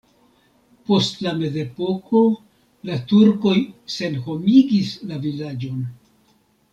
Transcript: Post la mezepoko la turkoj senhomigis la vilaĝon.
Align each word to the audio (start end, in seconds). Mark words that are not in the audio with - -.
Post 0.87 1.19
la 1.25 1.33
mezepoko 1.41 2.21
la 2.91 2.97
turkoj 3.11 3.53
senhomigis 3.97 4.89
la 5.13 5.21
vilaĝon. 5.27 5.85